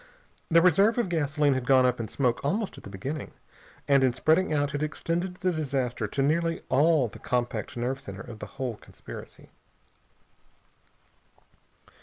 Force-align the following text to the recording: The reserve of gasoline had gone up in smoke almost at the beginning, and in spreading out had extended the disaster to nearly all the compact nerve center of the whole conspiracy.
The 0.49 0.63
reserve 0.63 0.97
of 0.97 1.09
gasoline 1.09 1.53
had 1.53 1.67
gone 1.67 1.85
up 1.85 1.99
in 1.99 2.07
smoke 2.07 2.43
almost 2.43 2.75
at 2.75 2.83
the 2.85 2.89
beginning, 2.89 3.33
and 3.87 4.03
in 4.03 4.13
spreading 4.13 4.51
out 4.51 4.71
had 4.71 4.81
extended 4.81 5.35
the 5.35 5.51
disaster 5.51 6.07
to 6.07 6.23
nearly 6.23 6.63
all 6.69 7.07
the 7.07 7.19
compact 7.19 7.77
nerve 7.77 8.01
center 8.01 8.21
of 8.21 8.39
the 8.39 8.47
whole 8.57 8.77
conspiracy. 8.77 9.51